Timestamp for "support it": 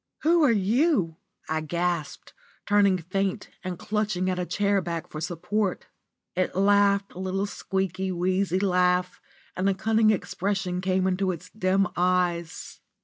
5.21-6.55